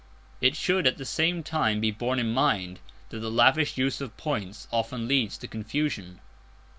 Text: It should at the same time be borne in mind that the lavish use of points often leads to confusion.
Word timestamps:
It 0.41 0.55
should 0.55 0.87
at 0.87 0.97
the 0.97 1.05
same 1.05 1.43
time 1.43 1.79
be 1.79 1.91
borne 1.91 2.17
in 2.17 2.33
mind 2.33 2.79
that 3.09 3.19
the 3.19 3.29
lavish 3.29 3.77
use 3.77 4.01
of 4.01 4.17
points 4.17 4.67
often 4.71 5.07
leads 5.07 5.37
to 5.37 5.47
confusion. 5.47 6.19